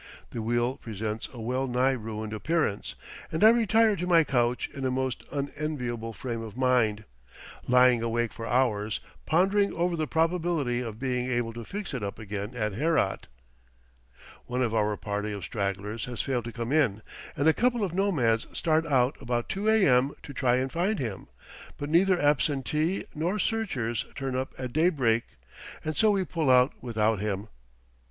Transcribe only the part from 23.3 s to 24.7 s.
searchers turn up